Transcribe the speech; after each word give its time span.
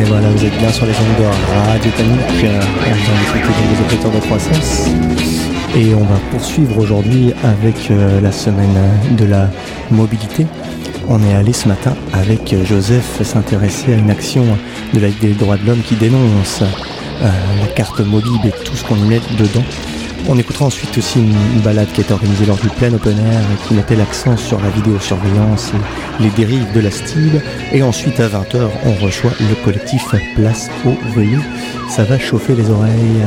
Et 0.00 0.04
voilà, 0.04 0.30
vous 0.30 0.44
êtes 0.44 0.56
bien 0.56 0.72
sur 0.72 0.86
les 0.86 0.92
ondes 0.92 1.18
de 1.18 1.24
Radio 1.24 1.90
euh, 1.98 2.60
train 2.60 3.34
d'écouter 3.34 3.62
les 3.70 3.80
opérateurs 3.84 4.12
de 4.12 4.26
croissance. 4.26 4.88
Et 5.76 5.94
on 5.94 6.04
va 6.04 6.18
poursuivre 6.30 6.78
aujourd'hui 6.78 7.34
avec 7.44 7.90
euh, 7.90 8.18
la 8.22 8.32
semaine 8.32 8.78
de 9.18 9.24
la 9.26 9.50
mobilité. 9.90 10.46
On 11.08 11.22
est 11.22 11.34
allé 11.34 11.52
ce 11.52 11.68
matin 11.68 11.94
avec 12.14 12.54
Joseph 12.64 13.22
s'intéresser 13.22 13.92
à 13.92 13.96
une 13.96 14.10
action 14.10 14.46
de 14.94 15.00
la 15.00 15.08
Ligue 15.08 15.20
des 15.20 15.34
droits 15.34 15.58
de 15.58 15.66
l'homme 15.66 15.82
qui 15.82 15.96
dénonce 15.96 16.62
euh, 16.62 17.28
la 17.60 17.66
carte 17.66 18.00
mobile 18.00 18.40
et 18.44 18.52
tout 18.64 18.76
ce 18.76 18.84
qu'on 18.84 18.96
y 18.96 19.06
met 19.06 19.20
dedans. 19.38 19.64
On 20.28 20.38
écoutera 20.38 20.66
ensuite 20.66 20.96
aussi 20.96 21.18
une 21.18 21.60
balade 21.60 21.88
qui 21.92 22.02
été 22.02 22.12
organisée 22.12 22.46
lors 22.46 22.56
du 22.58 22.68
plein 22.68 22.92
open 22.92 23.18
air 23.18 23.40
et 23.40 23.68
qui 23.68 23.74
mettait 23.74 23.96
l'accent 23.96 24.36
sur 24.36 24.60
la 24.60 24.68
vidéosurveillance 24.68 25.72
et 25.74 26.22
les 26.22 26.30
dérives 26.30 26.72
de 26.72 26.80
la 26.80 26.90
style. 26.90 27.42
Et 27.72 27.82
ensuite 27.82 28.20
à 28.20 28.28
20h, 28.28 28.68
on 28.86 29.04
reçoit 29.04 29.32
le 29.40 29.54
collectif 29.64 30.14
Place 30.36 30.70
au 30.86 30.94
Vélo. 31.18 31.40
Ça 31.88 32.04
va 32.04 32.18
chauffer 32.18 32.54
les 32.54 32.70
oreilles. 32.70 33.22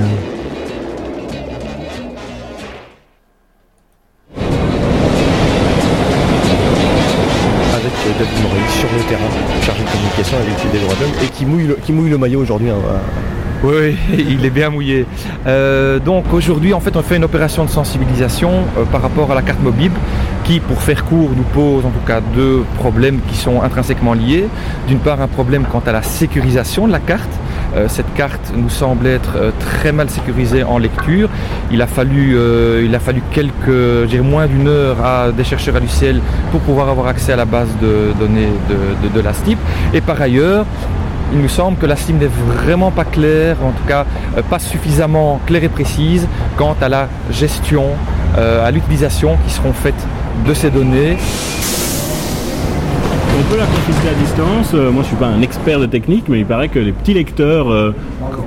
Avec 7.74 8.18
David 8.18 8.44
Morel 8.44 8.70
sur 8.80 8.90
le 8.94 9.04
terrain, 9.10 9.22
chargé 9.66 9.84
de 9.84 9.90
communication 9.90 10.38
avec 10.38 10.72
des 10.72 10.80
droits 10.80 10.96
de 10.96 11.26
et 11.26 11.30
qui 11.30 11.46
mouille 11.46 11.68
le, 11.68 11.76
qui 11.76 11.92
mouille 11.92 12.10
le 12.10 12.18
maillot 12.18 12.42
aujourd'hui. 12.42 12.70
hein, 12.70 12.76
Oui, 13.64 13.96
il 14.18 14.46
est 14.46 14.50
bien 14.50 14.70
mouillé. 14.70 15.06
Euh, 15.48 16.00
donc 16.00 16.34
aujourd'hui, 16.34 16.74
en 16.74 16.80
fait, 16.82 16.96
on 16.98 17.02
fait 17.02 17.16
une 17.16 17.24
opération 17.24 17.64
de 17.64 17.70
sensibilisation 17.70 18.52
euh, 18.78 18.84
par 18.92 19.02
rapport 19.02 19.32
à 19.32 19.36
la 19.36 19.42
carte 19.42 19.62
mobile 19.62 19.92
qui, 20.44 20.60
pour 20.60 20.82
faire 20.82 21.06
court, 21.06 21.30
nous 21.36 21.44
pose 21.44 21.86
en 21.86 21.90
tout 21.90 22.06
cas 22.06 22.20
deux 22.36 22.64
problèmes 22.78 23.20
qui 23.30 23.38
sont 23.38 23.62
intrinsèquement 23.62 24.14
liés. 24.14 24.48
D'une 24.88 25.00
part, 25.00 25.22
un 25.22 25.28
problème 25.28 25.64
quant 25.72 25.82
à 25.86 25.94
la 25.94 26.02
sécurisation 26.04 26.88
de 26.88 26.92
la 26.92 27.00
carte. 27.00 27.30
Euh, 27.76 27.88
cette 27.88 28.14
carte 28.14 28.52
nous 28.56 28.70
semble 28.70 29.08
être 29.08 29.38
très 29.60 29.94
mal 29.94 30.10
sécurisée 30.10 30.64
en 30.64 30.78
lecture. 30.78 31.30
Il 31.72 31.82
a 31.82 31.88
fallu, 31.88 32.38
il 32.84 32.94
a 32.94 33.00
quelques, 33.32 34.20
moins 34.22 34.46
d'une 34.48 34.68
heure 34.68 34.98
à 35.04 35.32
des 35.32 35.44
chercheurs 35.46 35.78
à 35.78 35.80
l'UCL 35.80 36.20
pour 36.52 36.60
pouvoir 36.62 36.90
avoir 36.90 37.08
accès 37.08 37.32
à 37.32 37.36
la 37.38 37.46
base 37.46 37.70
de 37.82 38.12
données 38.20 38.50
de, 38.70 39.08
de- 39.08 39.14
de 39.14 39.20
la 39.22 39.34
STIP. 39.34 39.58
Et 39.94 40.02
par 40.02 40.22
ailleurs, 40.22 40.66
il 41.34 41.42
nous 41.42 41.50
semble 41.50 41.78
que 41.78 41.88
la 41.88 41.96
STIM 41.96 42.18
n'est 42.18 42.28
vraiment 42.28 42.92
pas 42.92 43.06
claire, 43.06 43.58
en 43.64 43.72
tout 43.72 43.84
cas 43.88 44.06
euh, 44.38 44.44
pas 44.44 44.60
suffisamment 44.60 45.42
claire 45.48 45.64
et 45.64 45.70
précise 45.70 46.28
quant 46.58 46.76
à 46.80 46.88
la 46.88 47.10
gestion, 47.32 47.86
euh, 48.38 48.66
à 48.66 48.70
l'utilisation 48.70 49.38
qui 49.46 49.52
seront 49.52 49.74
faites 49.74 50.08
de 50.46 50.54
ces 50.54 50.70
données. 50.70 51.18
On 53.46 53.52
peut 53.52 53.58
la 53.58 53.66
confisquer 53.66 54.10
à 54.10 54.14
distance. 54.14 54.72
Euh, 54.74 54.92
moi, 54.92 55.04
je 55.04 55.10
suis 55.10 55.18
pas 55.18 55.28
un 55.28 55.42
expert 55.42 55.80
de 55.80 55.86
technique, 55.86 56.26
mais 56.30 56.40
il 56.40 56.46
paraît 56.46 56.70
que 56.70 56.80
les 56.80 56.92
petits 56.92 57.14
lecteurs 57.14 57.70
euh, 57.72 57.92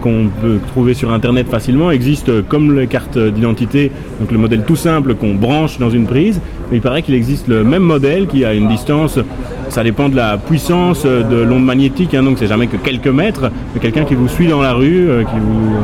qu'on 0.01 0.29
peut 0.41 0.59
trouver 0.69 0.95
sur 0.95 1.13
Internet 1.13 1.49
facilement 1.49 1.91
existent 1.91 2.33
euh, 2.33 2.43
comme 2.43 2.75
les 2.75 2.87
cartes 2.87 3.19
d'identité, 3.19 3.91
donc 4.21 4.31
le 4.31 4.39
modèle 4.39 4.65
tout 4.65 4.77
simple 4.77 5.15
qu'on 5.15 5.35
branche 5.35 5.79
dans 5.79 5.91
une 5.91 6.07
prise. 6.07 6.41
Mais 6.71 6.79
il 6.79 6.81
paraît 6.81 7.03
qu'il 7.03 7.15
existe 7.15 7.49
le 7.49 7.63
même 7.63 7.83
modèle 7.83 8.27
qui 8.27 8.45
a 8.45 8.55
une 8.55 8.69
distance. 8.69 9.19
Ça 9.69 9.83
dépend 9.83 10.09
de 10.09 10.17
la 10.17 10.39
puissance 10.39 11.05
de 11.05 11.43
l'onde 11.43 11.65
magnétique, 11.65 12.15
hein, 12.15 12.23
donc 12.23 12.39
c'est 12.39 12.47
jamais 12.47 12.67
que 12.67 12.77
quelques 12.77 13.07
mètres. 13.09 13.51
Mais 13.75 13.81
quelqu'un 13.81 14.05
qui 14.05 14.15
vous 14.15 14.29
suit 14.29 14.49
dans 14.49 14.63
la 14.63 14.73
rue, 14.73 15.09
qui 15.31 15.39
vous 15.39 15.77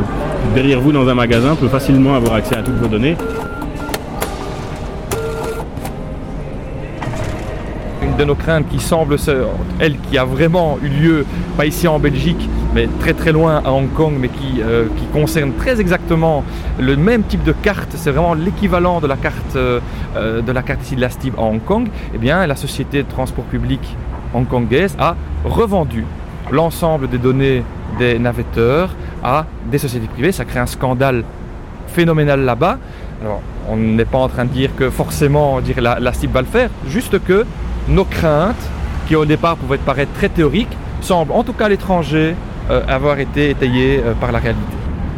derrière 0.54 0.80
vous 0.80 0.92
dans 0.92 1.08
un 1.08 1.14
magasin, 1.14 1.54
peut 1.54 1.68
facilement 1.68 2.14
avoir 2.14 2.34
accès 2.34 2.56
à 2.56 2.62
toutes 2.62 2.76
vos 2.76 2.88
données. 2.88 3.16
De 8.22 8.28
nos 8.28 8.34
craintes 8.34 8.68
qui 8.70 8.78
semble, 8.78 9.18
se- 9.18 9.44
elle, 9.80 9.96
qui 9.98 10.16
a 10.16 10.24
vraiment 10.24 10.78
eu 10.82 10.88
lieu, 10.88 11.26
pas 11.56 11.66
ici 11.66 11.86
en 11.88 11.98
Belgique, 11.98 12.48
mais 12.74 12.88
très 13.00 13.12
très 13.14 13.32
loin 13.32 13.60
à 13.64 13.70
Hong 13.70 13.92
Kong, 13.92 14.14
mais 14.18 14.28
qui, 14.28 14.60
euh, 14.62 14.86
qui 14.96 15.06
concerne 15.06 15.52
très 15.54 15.80
exactement 15.80 16.44
le 16.78 16.96
même 16.96 17.22
type 17.24 17.42
de 17.42 17.52
carte, 17.52 17.90
c'est 17.96 18.10
vraiment 18.10 18.34
l'équivalent 18.34 19.00
de 19.00 19.06
la 19.06 19.16
carte 19.16 19.56
euh, 19.56 19.80
euh, 20.16 20.40
de 20.40 20.52
la 20.52 20.62
carte 20.62 20.82
ici 20.82 20.94
de 20.96 21.00
la 21.00 21.10
STIB 21.10 21.34
à 21.38 21.42
Hong 21.42 21.62
Kong, 21.64 21.88
eh 22.14 22.18
bien 22.18 22.46
la 22.46 22.56
société 22.56 23.02
de 23.02 23.08
transport 23.08 23.44
public 23.44 23.80
hongkongaise 24.34 24.94
a 24.98 25.16
revendu 25.44 26.04
l'ensemble 26.50 27.08
des 27.08 27.18
données 27.18 27.62
des 27.98 28.18
navetteurs 28.18 28.90
à 29.22 29.44
des 29.70 29.78
sociétés 29.78 30.06
privées. 30.08 30.32
Ça 30.32 30.44
crée 30.44 30.60
un 30.60 30.66
scandale 30.66 31.24
phénoménal 31.88 32.40
là-bas. 32.40 32.78
Alors, 33.22 33.40
on 33.68 33.76
n'est 33.76 34.04
pas 34.06 34.18
en 34.18 34.28
train 34.28 34.44
de 34.44 34.50
dire 34.50 34.70
que 34.76 34.90
forcément 34.90 35.60
dire 35.60 35.80
la, 35.80 36.00
la 36.00 36.10
va 36.32 36.40
le 36.40 36.46
faire, 36.46 36.70
juste 36.88 37.22
que 37.24 37.44
nos 37.88 38.04
craintes, 38.04 38.68
qui 39.06 39.16
au 39.16 39.24
départ 39.24 39.56
pouvaient 39.56 39.78
paraître 39.78 40.12
très 40.12 40.28
théoriques, 40.28 40.76
semblent 41.00 41.32
en 41.32 41.42
tout 41.42 41.52
cas 41.52 41.66
à 41.66 41.68
l'étranger 41.68 42.34
euh, 42.70 42.80
avoir 42.88 43.18
été 43.18 43.50
étayées 43.50 44.00
euh, 44.04 44.14
par 44.14 44.30
la 44.30 44.38
réalité. 44.38 44.62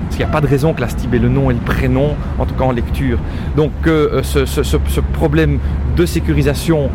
Parce 0.04 0.16
qu'il 0.16 0.24
n'y 0.24 0.30
a 0.30 0.32
pas 0.32 0.40
de 0.40 0.46
raison 0.46 0.72
que 0.72 0.80
la 0.80 0.88
STIB 0.88 1.14
ait 1.14 1.18
le 1.18 1.28
nom 1.28 1.50
et 1.50 1.54
le 1.54 1.60
prénom, 1.60 2.16
en 2.38 2.46
tout 2.46 2.54
cas 2.54 2.64
en 2.64 2.72
lecture. 2.72 3.18
Donc 3.56 3.72
euh, 3.86 4.22
ce, 4.22 5.00
problème 5.12 5.58
de 5.96 6.06
sécurisation 6.06 6.90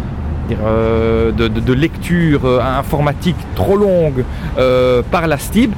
de, 0.50 1.74
lecture 1.74 2.62
informatique 2.62 3.36
trop 3.56 3.78
longue 3.78 4.24
par 5.12 5.28
la 5.28 5.38
STIB, 5.38 5.72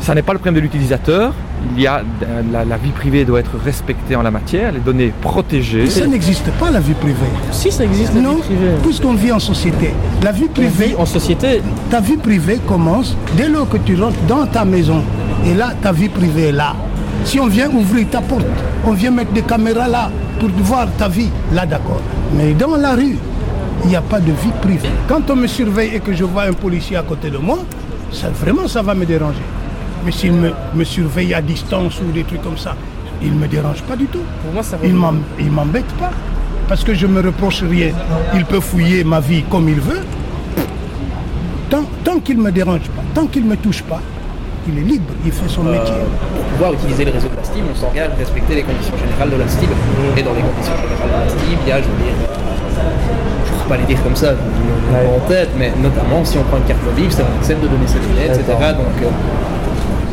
ça 0.00 0.14
n'est 0.14 0.22
pas 0.22 0.32
le 0.32 0.38
problème 0.38 0.54
de 0.54 0.60
l'utilisateur. 0.60 1.34
Il 1.76 1.82
y 1.82 1.86
a 1.86 2.02
euh, 2.22 2.42
la, 2.52 2.64
la 2.64 2.76
vie 2.76 2.90
privée 2.90 3.24
doit 3.24 3.40
être 3.40 3.56
respectée 3.64 4.16
en 4.16 4.22
la 4.22 4.30
matière, 4.30 4.72
les 4.72 4.80
données 4.80 5.12
protégées. 5.20 5.86
Ça 5.88 6.06
n'existe 6.06 6.50
pas 6.52 6.70
la 6.70 6.80
vie 6.80 6.94
privée. 6.94 7.14
Si 7.52 7.70
ça 7.70 7.84
existe 7.84 8.14
la 8.14 8.20
Non, 8.20 8.34
vie 8.36 8.42
privée. 8.42 8.70
puisqu'on 8.82 9.14
vit 9.14 9.32
en 9.32 9.38
société. 9.38 9.92
La 10.22 10.32
vie 10.32 10.48
privée, 10.48 10.94
en 10.98 11.06
société. 11.06 11.60
ta 11.90 12.00
vie 12.00 12.16
privée 12.16 12.58
commence 12.66 13.16
dès 13.36 13.48
lors 13.48 13.68
que 13.68 13.76
tu 13.78 14.00
rentres 14.00 14.20
dans 14.28 14.46
ta 14.46 14.64
maison. 14.64 15.02
Et 15.46 15.54
là, 15.54 15.72
ta 15.82 15.92
vie 15.92 16.08
privée 16.08 16.48
est 16.48 16.52
là. 16.52 16.74
Si 17.24 17.38
on 17.40 17.46
vient 17.46 17.68
ouvrir 17.70 18.08
ta 18.10 18.20
porte, 18.20 18.46
on 18.86 18.92
vient 18.92 19.10
mettre 19.10 19.32
des 19.32 19.42
caméras 19.42 19.88
là 19.88 20.10
pour 20.40 20.48
voir 20.62 20.86
ta 20.96 21.08
vie, 21.08 21.28
là 21.52 21.66
d'accord. 21.66 22.00
Mais 22.36 22.52
dans 22.54 22.76
la 22.76 22.94
rue, 22.94 23.16
il 23.84 23.90
n'y 23.90 23.96
a 23.96 24.00
pas 24.02 24.20
de 24.20 24.30
vie 24.32 24.52
privée. 24.62 24.88
Quand 25.08 25.28
on 25.30 25.36
me 25.36 25.46
surveille 25.46 25.90
et 25.94 26.00
que 26.00 26.12
je 26.14 26.24
vois 26.24 26.44
un 26.44 26.52
policier 26.52 26.96
à 26.96 27.02
côté 27.02 27.30
de 27.30 27.38
moi, 27.38 27.58
ça, 28.12 28.28
vraiment 28.30 28.66
ça 28.68 28.82
va 28.82 28.94
me 28.94 29.04
déranger. 29.04 29.42
Mais 30.04 30.12
s'il 30.12 30.32
me, 30.32 30.52
me 30.74 30.84
surveille 30.84 31.34
à 31.34 31.42
distance 31.42 32.00
ou 32.00 32.12
des 32.12 32.24
trucs 32.24 32.42
comme 32.42 32.58
ça, 32.58 32.74
il 33.22 33.34
ne 33.34 33.38
me 33.38 33.48
dérange 33.48 33.82
pas 33.82 33.96
du 33.96 34.06
tout. 34.06 34.22
Pour 34.42 34.52
moi, 34.52 34.62
ça 34.62 34.78
Il 34.82 34.94
il 35.38 35.50
m'embête 35.50 35.92
pas. 35.98 36.10
Parce 36.68 36.84
que 36.84 36.92
je 36.94 37.06
me 37.06 37.20
reproche 37.22 37.62
rien. 37.62 37.92
Il 38.34 38.44
peut 38.44 38.60
fouiller 38.60 39.02
ma 39.02 39.20
vie 39.20 39.42
comme 39.50 39.68
il 39.68 39.80
veut. 39.80 40.02
Tant, 41.70 41.84
tant 42.04 42.20
qu'il 42.20 42.38
ne 42.38 42.42
me 42.42 42.52
dérange 42.52 42.88
pas, 42.96 43.02
tant 43.14 43.26
qu'il 43.26 43.44
ne 43.44 43.50
me 43.50 43.56
touche 43.56 43.82
pas, 43.82 44.00
il 44.66 44.78
est 44.78 44.82
libre, 44.82 45.12
il 45.24 45.32
fait 45.32 45.48
son 45.48 45.64
métier. 45.64 45.92
pour 46.34 46.44
pouvoir 46.44 46.72
utiliser 46.72 47.04
le 47.04 47.10
réseau 47.12 47.28
de 47.28 47.36
la 47.36 47.44
STIB, 47.44 47.64
on 47.70 47.76
s'engage 47.76 48.08
à 48.10 48.14
respecter 48.16 48.54
les 48.54 48.62
conditions 48.62 48.96
générales 48.96 49.30
de 49.30 49.36
la 49.36 49.48
STIB. 49.48 49.68
Et 50.16 50.22
dans 50.22 50.32
les 50.32 50.40
conditions 50.40 50.72
générales 50.76 51.08
de 51.08 51.24
la 51.24 51.28
STIB, 51.28 51.58
il 51.64 51.68
y 51.68 51.72
a, 51.72 51.82
je 51.82 51.88
veux 51.88 52.00
dire, 52.00 52.16
euh, 52.16 52.88
je 53.44 53.52
ne 53.52 53.56
pourrais 53.56 53.68
pas 53.68 53.76
les 53.76 53.84
dire 53.84 54.02
comme 54.02 54.16
ça, 54.16 54.32
je 54.32 54.92
ne 54.96 55.16
en 55.16 55.20
tête, 55.28 55.50
mais 55.58 55.72
notamment 55.82 56.24
si 56.24 56.38
on 56.38 56.44
prend 56.44 56.56
une 56.56 56.64
carte 56.64 56.84
mobile, 56.84 57.12
ça 57.12 57.22
accepte 57.38 57.62
de 57.62 57.68
donner 57.68 57.86
ses 57.86 58.00
données, 58.00 58.32
etc. 58.32 58.44
Donc 58.48 58.96
euh, 59.04 59.12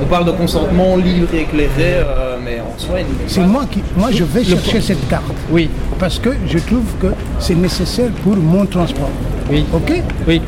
on 0.02 0.06
parle 0.06 0.26
de 0.26 0.32
consentement 0.32 0.98
libre 0.98 1.28
et 1.34 1.42
éclairé, 1.42 1.70
euh, 1.80 2.38
mais 2.44 2.60
en 2.60 2.78
soi, 2.78 2.98
C'est 3.28 3.42
moi 3.42 3.64
qui, 3.72 3.82
moi 3.98 4.10
je 4.12 4.24
vais 4.24 4.44
chercher 4.44 4.82
cette 4.82 5.08
carte. 5.08 5.24
Oui, 5.52 5.70
Parce 6.00 6.20
que 6.20 6.30
je 6.48 6.60
trouve 6.60 6.84
que 7.02 7.08
c'est 7.40 7.56
nécessaire 7.56 8.10
pour 8.24 8.36
mon 8.36 8.66
transport. 8.66 9.10
oui, 9.50 9.66
Ok 9.74 10.02
oui. 10.28 10.42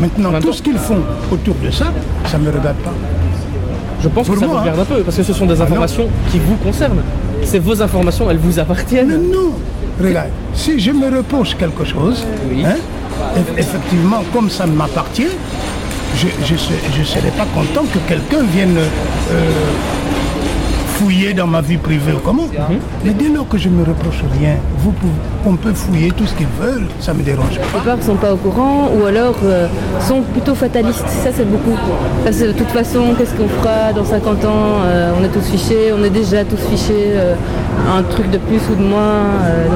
Maintenant, 0.00 0.30
Maintenant- 0.32 0.50
tout 0.50 0.52
ce 0.56 0.62
qu'ils 0.62 0.76
font 0.78 0.98
autour 1.32 1.54
de 1.64 1.70
ça, 1.70 1.86
ça 2.26 2.36
ne 2.38 2.44
me 2.44 2.50
regarde 2.50 2.76
pas. 2.78 2.92
Je 4.02 4.08
pense 4.08 4.26
Pour 4.26 4.34
que 4.34 4.40
ça 4.40 4.46
moi, 4.46 4.56
vous 4.56 4.60
regarde 4.62 4.80
hein. 4.80 4.86
un 4.90 4.94
peu, 4.96 5.00
parce 5.02 5.16
que 5.16 5.22
ce 5.22 5.32
sont 5.32 5.46
des 5.46 5.60
informations 5.60 6.08
qui 6.30 6.38
vous 6.38 6.56
concernent. 6.56 7.02
C'est 7.42 7.60
vos 7.60 7.80
informations, 7.80 8.30
elles 8.30 8.36
vous 8.38 8.52
Mais 8.54 8.58
appartiennent. 8.58 9.30
non, 9.32 9.52
regarde, 10.02 10.28
si 10.52 10.78
je 10.78 10.90
me 10.90 11.06
reproche 11.16 11.56
quelque 11.56 11.84
chose, 11.84 12.24
Oui. 12.50 12.64
hein, 12.66 12.74
eff- 13.36 13.58
effectivement, 13.58 14.22
comme 14.32 14.50
ça 14.50 14.66
m'appartient, 14.66 15.28
je 16.16 17.00
ne 17.00 17.04
serais 17.04 17.30
pas 17.36 17.46
content 17.54 17.84
que 17.92 17.98
quelqu'un 18.08 18.42
vienne 18.52 18.76
euh, 18.78 19.50
fouiller 20.96 21.34
dans 21.34 21.46
ma 21.48 21.60
vie 21.60 21.76
privée 21.76 22.12
ou 22.12 22.20
comment. 22.24 22.46
Mais 23.04 23.12
dès 23.12 23.28
lors 23.28 23.48
que 23.48 23.58
je 23.58 23.68
ne 23.68 23.74
me 23.74 23.84
reproche 23.84 24.22
rien, 24.38 24.54
vous 24.78 24.92
pouvez- 24.92 25.12
on 25.44 25.56
peut 25.56 25.72
fouiller 25.74 26.12
tout 26.12 26.24
ce 26.26 26.34
qu'ils 26.34 26.46
veulent, 26.60 26.86
ça 27.00 27.12
ne 27.12 27.18
me 27.18 27.24
dérange 27.24 27.56
pas. 27.56 27.62
La 27.62 27.78
plupart 27.80 27.96
ne 27.96 28.02
sont 28.02 28.14
pas 28.14 28.32
au 28.32 28.36
courant 28.36 28.90
ou 28.96 29.04
alors 29.04 29.34
euh, 29.44 29.66
sont 30.08 30.22
plutôt 30.22 30.54
fatalistes. 30.54 31.04
Ça, 31.24 31.30
c'est 31.36 31.50
beaucoup. 31.50 31.76
Parce 32.24 32.36
que 32.38 32.44
de 32.46 32.52
toute 32.52 32.68
façon, 32.70 33.00
qu'est-ce 33.18 33.34
qu'on 33.34 33.48
fera 33.48 33.92
dans 33.92 34.04
50 34.04 34.44
ans 34.44 34.82
Euh, 34.86 35.10
On 35.18 35.24
est 35.24 35.28
tous 35.28 35.46
fichés, 35.50 35.92
on 35.98 36.02
est 36.04 36.10
déjà 36.10 36.44
tous 36.44 36.60
fichés. 36.70 37.08
euh, 37.16 37.34
un 37.98 38.02
truc 38.04 38.30
de 38.30 38.38
plus 38.38 38.60
ou 38.70 38.76
de 38.76 38.82
moins. 38.88 39.24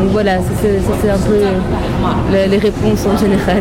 donc 0.00 0.12
voilà, 0.12 0.38
ça, 0.38 0.44
c'est 0.62 0.78
ça, 0.78 0.92
c'est 1.02 1.10
un 1.10 1.18
peu 1.18 1.40
les, 2.32 2.46
les 2.48 2.56
réponses 2.58 3.04
en 3.12 3.16
général. 3.18 3.60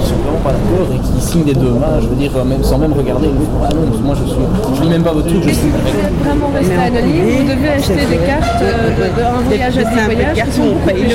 Qui 0.00 0.06
sont 0.08 0.16
vraiment 0.22 0.42
pas 0.44 0.52
d'accord 0.52 0.88
et 0.94 0.98
qui 1.00 1.20
signent 1.24 1.44
des 1.44 1.54
deux 1.54 1.70
mains, 1.72 1.98
je 2.00 2.08
veux 2.08 2.16
dire, 2.16 2.32
même, 2.44 2.62
sans 2.62 2.78
même 2.78 2.92
regarder. 2.92 3.28
Ah 3.64 3.68
non, 3.74 3.82
moi 4.02 4.14
je 4.18 4.24
suis, 4.28 4.44
je 4.76 4.82
lis 4.82 4.88
même 4.90 5.02
pas 5.02 5.12
votre 5.12 5.26
truc, 5.28 5.42
je 5.46 5.50
si 5.54 5.66
vous 5.68 5.78
voulez 5.78 6.08
vraiment 6.24 6.50
rester 6.54 6.74
anonyme, 6.76 7.24
vous 7.38 7.48
devez 7.48 7.68
acheter 7.70 8.04
des 8.06 8.20
cartes 8.26 8.62
euh, 8.62 8.90
de- 8.96 9.20
d'un 9.20 9.40
voyage 9.46 9.78
à 9.78 9.84
des 9.84 10.14
voyages 10.14 10.42
qui 10.44 10.52
sont 10.52 10.62
on 10.62 10.72
beaucoup 10.74 10.90
plus 10.90 11.14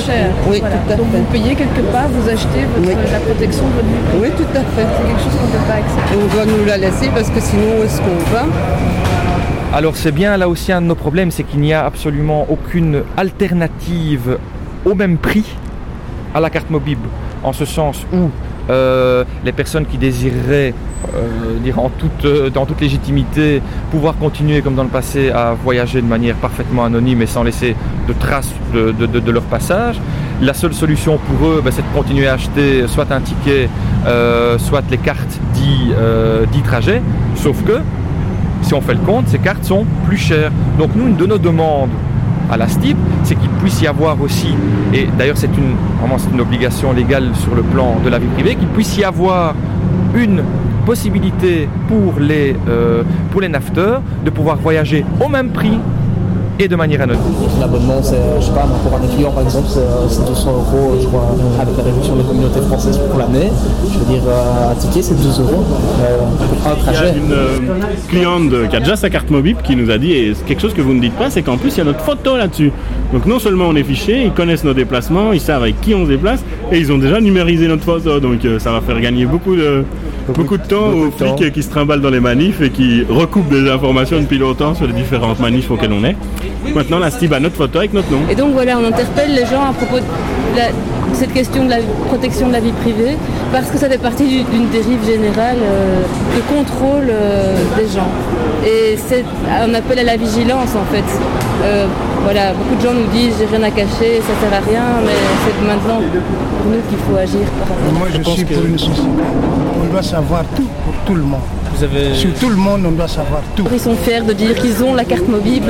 Oui, 0.50 0.58
Voilà. 0.60 0.76
tout 0.86 0.92
à 0.92 0.96
Donc 0.96 1.06
fait. 1.12 1.18
vous 1.18 1.24
payez 1.32 1.54
quelque 1.54 1.82
part, 1.92 2.08
vous 2.08 2.28
achetez 2.28 2.62
votre- 2.74 2.88
Oui. 2.88 2.94
la 3.12 3.20
protection 3.20 3.64
de 3.64 3.72
votre 3.78 3.88
vie. 3.88 4.20
Oui, 4.22 4.28
tout 4.36 4.52
à 4.54 4.62
fait. 4.74 4.86
C'est 4.88 5.06
quelque 5.08 5.22
chose 5.24 5.34
qu'on 5.40 5.46
ne 5.46 5.52
peut 5.52 5.66
pas 5.68 5.78
accepter. 5.82 6.14
On 6.20 6.28
doit 6.34 6.46
nous 6.46 6.64
la 6.66 6.76
laisser 6.78 7.08
parce 7.14 7.30
que 7.30 7.40
sinon, 7.40 7.80
où 7.80 7.82
est-ce 7.84 7.98
qu'on 8.00 8.18
va? 8.34 8.44
Alors 9.76 9.96
c'est 9.96 10.12
bien 10.12 10.36
là 10.36 10.48
aussi 10.48 10.70
un 10.70 10.80
de 10.80 10.86
nos 10.86 10.94
problèmes, 10.94 11.30
c'est 11.32 11.42
qu'il 11.42 11.60
n'y 11.60 11.72
a 11.72 11.84
absolument 11.84 12.46
aucune 12.48 13.02
alternative 13.16 14.38
au 14.84 14.94
même 14.94 15.16
prix 15.18 15.44
à 16.34 16.38
la 16.40 16.48
carte 16.50 16.70
mobile, 16.70 16.98
en 17.44 17.52
ce 17.52 17.64
sens 17.64 18.04
où 18.12 18.30
euh, 18.70 19.24
les 19.44 19.52
personnes 19.52 19.84
qui 19.84 19.98
désireraient, 19.98 20.72
euh, 21.14 21.58
dire 21.62 21.78
en 21.78 21.90
toute, 21.90 22.24
euh, 22.24 22.48
dans 22.48 22.64
toute 22.64 22.80
légitimité, 22.80 23.60
pouvoir 23.90 24.16
continuer 24.16 24.62
comme 24.62 24.74
dans 24.74 24.84
le 24.84 24.88
passé 24.88 25.30
à 25.30 25.52
voyager 25.52 26.00
de 26.00 26.06
manière 26.06 26.34
parfaitement 26.36 26.84
anonyme 26.84 27.20
et 27.20 27.26
sans 27.26 27.42
laisser 27.42 27.76
de 28.08 28.12
traces 28.14 28.52
de, 28.72 29.30
leur 29.30 29.42
passage, 29.42 30.00
la 30.40 30.54
seule 30.54 30.72
solution 30.72 31.18
pour 31.18 31.46
eux, 31.46 31.62
ben, 31.62 31.70
c'est 31.70 31.82
de 31.82 31.94
continuer 31.94 32.26
à 32.26 32.34
acheter 32.34 32.86
soit 32.88 33.12
un 33.12 33.20
ticket, 33.20 33.68
soit 34.58 34.82
les 34.90 34.98
cartes 34.98 35.38
dits 35.54 36.62
trajets, 36.62 37.02
sauf 37.36 37.62
que 37.64 37.80
si 38.62 38.72
on 38.72 38.80
fait 38.80 38.94
le 38.94 39.00
compte, 39.00 39.28
ces 39.28 39.38
cartes 39.38 39.64
sont 39.64 39.84
plus 40.06 40.16
chères. 40.16 40.50
Donc 40.78 40.90
nous, 40.94 41.08
une 41.08 41.16
de 41.16 41.26
nos 41.26 41.38
demandes 41.38 41.90
la 42.56 42.68
STIP, 42.68 42.96
c'est 43.22 43.34
qu'il 43.34 43.50
puisse 43.50 43.80
y 43.82 43.86
avoir 43.86 44.20
aussi, 44.20 44.54
et 44.92 45.06
d'ailleurs 45.18 45.36
c'est 45.36 45.54
une, 45.56 45.74
vraiment 45.98 46.16
une 46.32 46.40
obligation 46.40 46.92
légale 46.92 47.30
sur 47.34 47.54
le 47.54 47.62
plan 47.62 47.96
de 48.04 48.08
la 48.08 48.18
vie 48.18 48.28
privée, 48.28 48.56
qu'il 48.56 48.68
puisse 48.68 48.96
y 48.96 49.04
avoir 49.04 49.54
une 50.14 50.42
possibilité 50.84 51.68
pour 51.88 52.20
les, 52.20 52.54
euh, 52.68 53.02
pour 53.32 53.40
les 53.40 53.48
nafteurs 53.48 54.02
de 54.24 54.30
pouvoir 54.30 54.56
voyager 54.56 55.04
au 55.24 55.28
même 55.28 55.50
prix 55.50 55.78
et 56.58 56.68
de 56.68 56.76
manière 56.76 57.00
anonyme. 57.02 57.20
L'abonnement, 57.60 58.00
c'est, 58.02 58.16
je 58.40 58.44
sais 58.46 58.52
pas, 58.52 58.66
pour 58.84 58.96
un 58.98 59.02
étudiant 59.04 59.32
par 59.32 59.42
exemple, 59.42 59.66
c'est, 59.68 59.80
euh, 59.80 60.08
c'est 60.08 60.24
200 60.26 60.50
euros, 60.52 60.94
je 61.00 61.06
crois, 61.06 61.34
avec 61.60 61.76
la 61.76 61.82
réduction 61.84 62.16
des 62.16 62.22
communautés 62.22 62.60
françaises 62.60 62.98
pour 62.98 63.18
l'année. 63.18 63.50
Je 63.92 63.98
veux 63.98 64.04
dire, 64.04 64.22
euh, 64.28 64.70
un 64.70 64.74
ticket, 64.74 65.02
c'est 65.02 65.14
12 65.20 65.40
euros 65.40 65.64
euh, 66.02 66.18
pour 66.60 66.70
un 66.70 66.74
Il 66.76 66.84
y 66.84 66.88
a 66.88 66.92
trajet. 67.00 67.14
une 67.18 67.32
euh, 67.32 67.58
cliente 68.08 68.48
de- 68.50 68.66
qui 68.66 68.76
a 68.76 68.80
déjà 68.80 68.96
sa 68.96 69.10
carte 69.10 69.30
mobile 69.30 69.56
qui 69.64 69.74
nous 69.76 69.90
a 69.90 69.98
dit, 69.98 70.12
et 70.12 70.34
c'est 70.34 70.44
quelque 70.44 70.62
chose 70.62 70.74
que 70.74 70.82
vous 70.82 70.94
ne 70.94 71.00
dites 71.00 71.14
pas, 71.14 71.28
c'est 71.30 71.42
qu'en 71.42 71.56
plus 71.56 71.70
il 71.74 71.78
y 71.78 71.80
a 71.80 71.84
notre 71.84 72.00
photo 72.00 72.36
là-dessus. 72.36 72.70
Donc 73.12 73.26
non 73.26 73.38
seulement 73.38 73.64
on 73.68 73.74
est 73.76 73.82
fiché, 73.84 74.22
ils 74.24 74.32
connaissent 74.32 74.64
nos 74.64 74.74
déplacements, 74.74 75.32
ils 75.32 75.40
savent 75.40 75.62
avec 75.62 75.80
qui 75.80 75.94
on 75.94 76.04
se 76.04 76.10
déplace, 76.10 76.44
et 76.70 76.78
ils 76.78 76.92
ont 76.92 76.98
déjà 76.98 77.20
numérisé 77.20 77.66
notre 77.68 77.82
photo. 77.84 78.20
Donc 78.20 78.44
euh, 78.44 78.58
ça 78.58 78.70
va 78.72 78.80
faire 78.80 79.00
gagner 79.00 79.26
beaucoup 79.26 79.56
de, 79.56 79.84
beaucoup, 80.32 80.56
de 80.56 80.62
temps 80.66 80.88
beaucoup 80.90 81.02
aux 81.02 81.06
de 81.06 81.10
temps. 81.30 81.36
flics 81.36 81.52
qui 81.52 81.62
se 81.62 81.70
trimballent 81.70 82.00
dans 82.00 82.10
les 82.10 82.20
manifs 82.20 82.60
et 82.60 82.70
qui 82.70 83.04
recoupent 83.08 83.48
des 83.50 83.70
informations 83.70 84.18
depuis 84.20 84.38
longtemps 84.38 84.74
sur 84.74 84.86
les 84.86 84.92
différentes 84.92 85.40
manifs 85.40 85.70
auxquelles 85.70 85.92
on 85.92 86.04
est. 86.04 86.16
Maintenant 86.74 86.98
la 86.98 87.10
STIB 87.10 87.32
a 87.34 87.40
notre 87.40 87.56
photo 87.56 87.78
avec 87.78 87.92
notre 87.92 88.10
nom. 88.10 88.20
Et 88.30 88.34
donc 88.34 88.52
voilà, 88.52 88.78
on 88.78 88.84
interpelle 88.86 89.34
les 89.34 89.44
gens 89.46 89.62
à 89.68 89.72
propos 89.72 89.96
de 89.98 90.56
la- 90.56 90.70
cette 91.12 91.32
question 91.32 91.64
de 91.64 91.70
la 91.70 91.76
protection 92.08 92.48
de 92.48 92.52
la 92.52 92.60
vie 92.60 92.72
privée, 92.72 93.16
parce 93.52 93.68
que 93.70 93.78
ça 93.78 93.88
fait 93.88 93.98
partie 93.98 94.24
du- 94.26 94.42
d'une 94.44 94.68
dérive 94.70 95.04
générale 95.06 95.58
euh, 95.62 96.02
de 96.36 96.40
contrôle 96.56 97.08
euh, 97.10 97.54
des 97.76 97.84
gens. 97.94 98.08
Et 98.66 98.96
c'est 99.06 99.24
un 99.48 99.72
appel 99.74 99.98
à 99.98 100.04
la 100.04 100.16
vigilance 100.16 100.70
en 100.74 100.84
fait. 100.92 101.04
Euh, 101.64 101.86
voilà, 102.24 102.52
beaucoup 102.52 102.74
de 102.76 102.80
gens 102.80 102.94
nous 102.94 103.06
disent 103.12 103.34
j'ai 103.38 103.46
rien 103.56 103.62
à 103.64 103.70
cacher, 103.70 104.20
ça 104.20 104.34
sert 104.40 104.52
à 104.52 104.62
rien, 104.68 104.82
mais 105.04 105.12
c'est 105.44 105.66
maintenant 105.66 106.00
pour 106.00 106.70
nous 106.72 106.80
qu'il 106.88 106.98
faut 106.98 107.16
agir 107.16 107.46
par 107.58 107.68
rapport. 107.68 107.92
Moi, 107.98 108.08
je, 108.12 108.18
pense 108.20 108.34
suis 108.34 108.44
que- 108.44 108.54
pour 108.54 108.64
une 108.66 108.78
société. 108.78 109.00
On 109.82 109.92
doit 109.92 110.02
savoir 110.02 110.44
tout 110.56 110.62
pour 110.84 110.94
tout 111.06 111.14
le 111.14 111.22
monde. 111.22 111.40
Vous 111.76 111.82
avez. 111.84 112.14
Sur 112.14 112.32
tout 112.34 112.48
le 112.48 112.56
monde, 112.56 112.82
on 112.86 112.92
doit 112.92 113.08
savoir 113.08 113.40
tout. 113.56 113.66
Ils 113.72 113.80
sont 113.80 113.94
fiers 113.96 114.20
de 114.22 114.32
dire 114.32 114.54
qu'ils 114.54 114.82
ont 114.82 114.94
la 114.94 115.04
carte 115.04 115.26
mobile. 115.28 115.62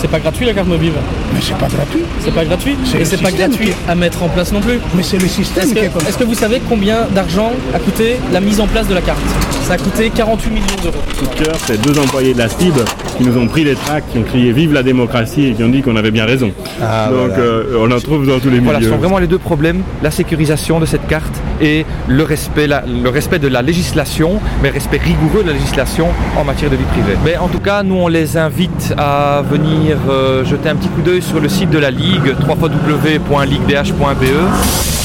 C'est 0.00 0.10
pas 0.10 0.18
gratuit 0.20 0.46
la 0.46 0.54
carte 0.54 0.68
mobile. 0.68 0.92
Mais 1.34 1.40
c'est 1.42 1.56
pas 1.56 1.66
gratuit. 1.68 2.02
C'est 2.20 2.32
pas 2.34 2.44
gratuit. 2.44 2.76
C'est 2.84 3.00
Et 3.00 3.04
c'est 3.04 3.20
pas 3.22 3.30
gratuit 3.32 3.66
qui- 3.70 3.90
à 3.90 3.94
mettre 3.94 4.22
en 4.22 4.28
place 4.28 4.52
non 4.52 4.60
plus. 4.60 4.78
Mais 4.96 5.02
c'est 5.02 5.18
le 5.18 5.26
système 5.28 5.64
Est-ce 5.64 5.72
qui 5.74 5.78
est 5.80 5.88
comme 5.88 6.02
que, 6.02 6.08
est-ce 6.08 6.18
que 6.18 6.24
vous 6.24 6.34
savez 6.34 6.60
combien 6.68 7.06
d'argent 7.14 7.52
a 7.74 7.78
coûté 7.78 8.16
la 8.32 8.40
mise 8.40 8.60
en 8.60 8.66
place 8.66 8.86
de 8.88 8.94
la 8.94 9.00
carte? 9.02 9.18
Ça 9.66 9.74
a 9.74 9.78
coûté 9.78 10.10
48 10.10 10.50
millions 10.50 10.64
d'euros. 10.82 10.94
coup 11.18 11.26
de 11.26 11.44
cœur, 11.44 11.56
c'est 11.66 11.80
deux 11.82 11.98
employés 12.00 12.32
de 12.32 12.38
la 12.38 12.48
STIB 12.48 12.74
qui 13.18 13.24
nous 13.24 13.36
ont 13.36 13.46
pris 13.48 13.64
les 13.64 13.74
tracts, 13.74 14.10
qui 14.12 14.18
ont 14.18 14.22
crié 14.22 14.52
Vive 14.52 14.72
la 14.72 14.82
démocratie 14.82 15.17
et 15.22 15.52
qui 15.54 15.62
ont 15.64 15.68
dit 15.68 15.82
qu'on 15.82 15.96
avait 15.96 16.10
bien 16.10 16.26
raison. 16.26 16.50
Ah, 16.82 17.08
Donc 17.10 17.28
voilà. 17.28 17.38
euh, 17.42 17.78
on 17.80 17.90
en 17.90 18.00
trouve 18.00 18.26
dans 18.26 18.38
tous 18.38 18.50
les 18.50 18.60
Voilà, 18.60 18.78
ce 18.78 18.84
milieux. 18.84 18.94
sont 18.94 18.98
vraiment 19.00 19.18
les 19.18 19.26
deux 19.26 19.38
problèmes, 19.38 19.82
la 20.02 20.10
sécurisation 20.10 20.80
de 20.80 20.86
cette 20.86 21.06
carte 21.06 21.34
et 21.60 21.84
le 22.08 22.22
respect, 22.22 22.66
la- 22.66 22.84
le 22.86 23.08
respect 23.08 23.38
de 23.38 23.48
la 23.48 23.62
législation, 23.62 24.40
mais 24.62 24.70
respect 24.70 24.98
rigoureux 24.98 25.42
de 25.42 25.48
la 25.48 25.54
législation 25.54 26.08
en 26.36 26.44
matière 26.44 26.70
de 26.70 26.76
vie 26.76 26.84
privée. 26.84 27.16
Mais 27.24 27.36
en 27.36 27.48
tout 27.48 27.60
cas, 27.60 27.82
nous 27.82 27.96
on 27.96 28.08
les 28.08 28.36
invite 28.36 28.94
à 28.96 29.42
venir 29.50 29.96
euh, 30.10 30.44
jeter 30.44 30.68
un 30.68 30.76
petit 30.76 30.88
coup 30.88 31.02
d'œil 31.02 31.22
sur 31.22 31.40
le 31.40 31.48
site 31.48 31.70
de 31.70 31.78
la 31.78 31.90
Ligue, 31.90 32.34
www.liguedh.be. 32.48 34.97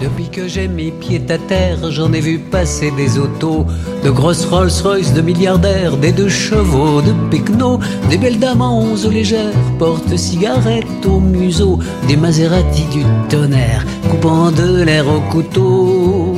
Depuis 0.00 0.28
que 0.28 0.46
j'ai 0.46 0.68
mis 0.68 0.92
pied 0.92 1.20
à 1.28 1.38
terre, 1.38 1.90
j'en 1.90 2.12
ai 2.12 2.20
vu 2.20 2.38
passer 2.38 2.92
des 2.92 3.18
autos, 3.18 3.66
de 4.04 4.10
grosses 4.10 4.44
Rolls-Royce, 4.44 5.12
de 5.12 5.20
milliardaires, 5.20 5.96
des 5.96 6.12
deux 6.12 6.28
chevaux, 6.28 7.02
de 7.02 7.12
Pecno, 7.30 7.80
des 8.08 8.16
belles 8.16 8.38
dames 8.38 8.62
en 8.62 8.78
onze 8.80 9.10
légères, 9.10 9.52
porte-cigarettes 9.78 11.04
au 11.04 11.18
museau, 11.18 11.80
des 12.06 12.16
Maserati 12.16 12.84
du 12.92 13.02
tonnerre, 13.28 13.84
coupant 14.08 14.52
de 14.52 14.84
l'air 14.84 15.08
au 15.08 15.20
couteau. 15.32 16.36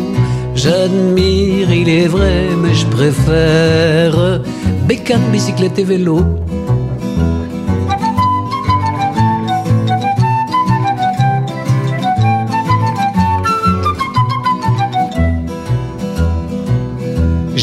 J'admire, 0.54 1.70
il 1.70 1.88
est 1.88 2.08
vrai, 2.08 2.48
mais 2.62 2.74
je 2.74 2.86
préfère 2.86 4.40
bécane, 4.88 5.30
bicyclette 5.30 5.78
et 5.78 5.84
vélo. 5.84 6.20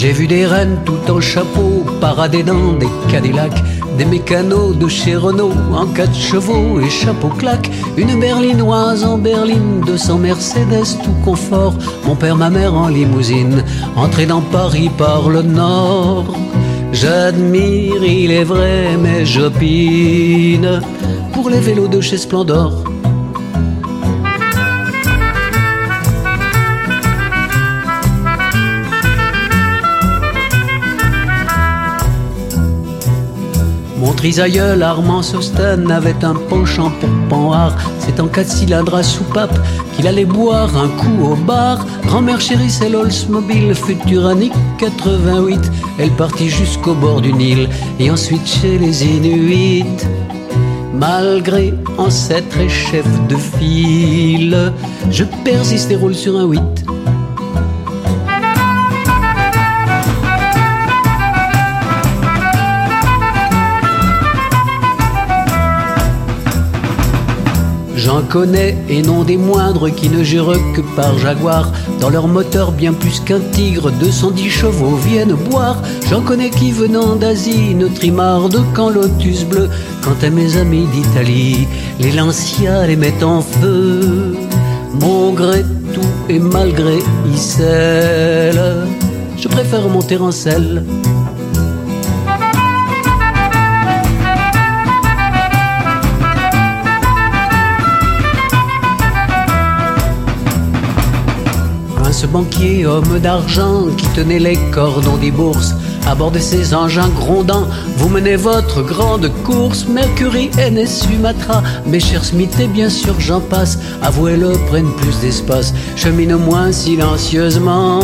J'ai 0.07 0.13
vu 0.13 0.27
des 0.27 0.45
reines 0.45 0.79
tout 0.85 1.11
en 1.11 1.19
chapeau 1.19 1.83
parader 1.99 2.41
dans 2.41 2.71
des 2.71 2.87
Cadillacs, 3.11 3.61
des 3.97 4.05
mécanos 4.05 4.77
de 4.77 4.87
chez 4.87 5.17
Renault 5.17 5.51
en 5.73 5.85
quatre 5.85 6.15
chevaux 6.15 6.79
et 6.79 6.89
chapeau 6.89 7.27
claque, 7.27 7.69
une 7.97 8.17
berlinoise 8.17 9.03
en 9.03 9.17
berline, 9.17 9.81
200 9.85 10.19
Mercedes 10.19 10.97
tout 11.03 11.17
confort, 11.25 11.73
mon 12.05 12.15
père, 12.15 12.37
ma 12.37 12.49
mère 12.49 12.73
en 12.73 12.87
limousine, 12.87 13.65
entré 13.97 14.25
dans 14.25 14.39
Paris 14.39 14.89
par 14.97 15.27
le 15.27 15.41
nord. 15.41 16.33
J'admire, 16.93 18.01
il 18.01 18.31
est 18.31 18.45
vrai, 18.45 18.95
mais 18.97 19.25
j'opine 19.25 20.81
pour 21.33 21.49
les 21.49 21.59
vélos 21.59 21.89
de 21.89 21.99
chez 21.99 22.17
Splendor. 22.17 22.96
Mon 34.07 34.13
trisaïeul 34.13 34.83
Armand 34.83 35.21
Sosten 35.21 35.91
avait 35.91 36.23
un 36.23 36.33
penchant 36.33 36.91
pour 37.01 37.09
Panhard. 37.27 37.75
C'est 37.99 38.21
en 38.21 38.27
quatre 38.27 38.49
cylindres 38.49 38.95
à 38.95 39.03
soupape 39.03 39.59
qu'il 39.93 40.07
allait 40.07 40.23
boire 40.23 40.77
un 40.77 40.87
coup 40.87 41.25
au 41.25 41.35
bar. 41.35 41.85
Grand-mère 42.05 42.39
chérie, 42.39 42.69
c'est 42.69 42.87
l'Oldsmobile 42.87 43.75
Futuranic 43.75 44.53
88. 44.77 45.59
Elle 45.99 46.11
partit 46.11 46.47
jusqu'au 46.47 46.93
bord 46.93 47.19
du 47.19 47.33
Nil 47.33 47.67
et 47.99 48.09
ensuite 48.09 48.47
chez 48.47 48.77
les 48.77 49.03
Inuits. 49.03 49.83
Malgré 50.93 51.73
ancêtre 51.97 52.57
et 52.61 52.69
chef 52.69 53.05
de 53.27 53.35
file, 53.35 54.71
je 55.11 55.25
persiste 55.43 55.91
et 55.91 55.97
roule 55.97 56.15
sur 56.15 56.39
un 56.39 56.45
8. 56.45 56.86
J'en 68.07 68.21
connais 68.21 68.77
et 68.87 69.01
non 69.01 69.23
des 69.23 69.35
moindres 69.35 69.93
qui 69.93 70.07
ne 70.07 70.23
jurent 70.23 70.53
que 70.73 70.79
par 70.95 71.19
Jaguar. 71.19 71.73
Dans 71.99 72.09
leur 72.09 72.29
moteur 72.29 72.71
bien 72.71 72.93
plus 72.93 73.19
qu'un 73.19 73.41
tigre, 73.51 73.91
210 73.91 74.49
chevaux 74.49 74.95
viennent 74.95 75.33
boire. 75.33 75.81
J'en 76.09 76.21
connais 76.21 76.49
qui 76.49 76.71
venant 76.71 77.17
d'Asie 77.17 77.75
ne 77.75 77.89
trimarde 77.89 78.63
qu'en 78.73 78.89
lotus 78.89 79.43
bleu. 79.43 79.67
Quant 80.01 80.15
à 80.25 80.29
mes 80.29 80.55
amis 80.55 80.85
d'Italie, 80.93 81.67
les 81.99 82.13
Lancia 82.13 82.87
les 82.87 82.95
mettent 82.95 83.23
en 83.23 83.41
feu. 83.41 84.37
Mon 85.01 85.33
gré 85.33 85.65
tout 85.93 86.29
et 86.29 86.39
malgré 86.39 86.99
Issel, 87.35 88.57
je 89.37 89.49
préfère 89.49 89.89
monter 89.89 90.15
en 90.15 90.31
selle. 90.31 90.81
Ce 102.17 102.25
banquier, 102.25 102.83
homme 102.87 103.19
d'argent, 103.19 103.85
qui 103.95 104.07
tenait 104.07 104.39
les 104.39 104.57
cordons 104.71 105.17
des 105.17 105.29
bourses. 105.29 105.75
À 106.07 106.15
bord 106.15 106.33
ces 106.39 106.73
engins 106.73 107.09
grondants, 107.09 107.67
vous 107.97 108.09
menez 108.09 108.35
votre 108.35 108.81
grande 108.81 109.31
course. 109.43 109.85
Mercury, 109.87 110.49
NS, 110.57 110.87
Sumatra, 110.87 111.61
mes 111.85 111.99
chers 111.99 112.25
Smith 112.25 112.57
et 112.59 112.65
bien 112.65 112.89
sûr 112.89 113.13
j'en 113.19 113.39
passe. 113.39 113.77
Avouez-le, 114.01 114.53
prennent 114.67 114.93
plus 114.93 115.19
d'espace, 115.19 115.75
cheminent 115.95 116.39
moins 116.39 116.71
silencieusement 116.71 117.99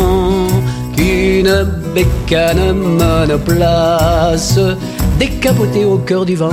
qu'une 0.96 1.66
bécane 1.92 2.72
monoplace 2.72 4.60
décapotée 5.18 5.84
au 5.84 5.98
cœur 5.98 6.24
du 6.24 6.36
vent. 6.36 6.50